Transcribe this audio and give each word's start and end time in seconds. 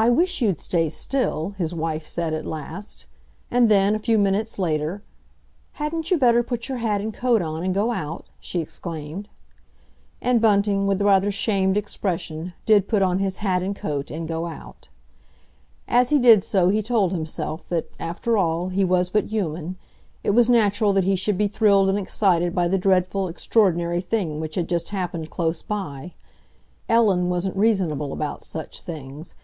"I 0.00 0.10
wish 0.10 0.40
you'd 0.40 0.60
stay 0.60 0.88
still," 0.90 1.56
his 1.58 1.74
wife 1.74 2.06
said 2.06 2.32
at 2.32 2.46
last. 2.46 3.06
And 3.50 3.68
then, 3.68 3.96
a 3.96 3.98
few 3.98 4.16
minutes 4.16 4.56
later, 4.56 5.02
"Hadn't 5.72 6.12
you 6.12 6.16
better 6.18 6.44
put 6.44 6.68
your 6.68 6.78
hat 6.78 7.00
and 7.00 7.12
coat 7.12 7.42
on 7.42 7.64
and 7.64 7.74
go 7.74 7.90
out?" 7.90 8.24
she 8.38 8.60
exclaimed. 8.60 9.28
And 10.22 10.40
Bunting, 10.40 10.86
with 10.86 11.00
a 11.00 11.04
rather 11.04 11.32
shamed 11.32 11.76
expression, 11.76 12.52
did 12.64 12.86
put 12.86 13.02
on 13.02 13.18
his 13.18 13.38
hat 13.38 13.60
and 13.60 13.74
coat 13.74 14.08
and 14.08 14.28
go 14.28 14.46
out. 14.46 14.86
As 15.88 16.10
he 16.10 16.20
did 16.20 16.44
so 16.44 16.68
he 16.68 16.80
told 16.80 17.10
himself 17.10 17.68
that, 17.68 17.90
after 17.98 18.38
all, 18.38 18.68
he 18.68 18.84
was 18.84 19.10
but 19.10 19.24
human; 19.32 19.74
it 20.22 20.30
was 20.30 20.48
natural 20.48 20.92
that 20.92 21.02
he 21.02 21.16
should 21.16 21.36
be 21.36 21.48
thrilled 21.48 21.88
and 21.88 21.98
excited 21.98 22.54
by 22.54 22.68
the 22.68 22.78
dreadful, 22.78 23.26
extraordinary 23.26 24.00
thing 24.00 24.38
which 24.38 24.54
had 24.54 24.68
just 24.68 24.90
happened 24.90 25.28
close 25.28 25.60
by. 25.60 26.12
Ellen 26.88 27.28
wasn't 27.28 27.56
reasonable 27.56 28.12
about 28.12 28.44
such 28.44 28.82
things. 28.82 29.34